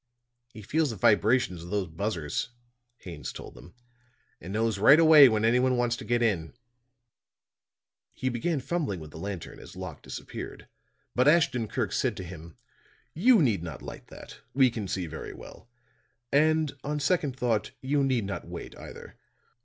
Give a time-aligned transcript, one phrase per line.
[0.51, 2.49] "He feels the vibrations of those buzzers,"
[2.97, 3.75] Haines told them,
[4.41, 6.53] "and knows right away when anyone wants to get in."
[8.11, 10.67] He began fumbling with the lantern as Locke disappeared;
[11.13, 12.55] but Ashton Kirk said to him:
[13.13, 14.39] "You need not light that.
[14.55, 15.69] We can see very well.
[16.31, 19.17] And, on second thought, you need not wait, either.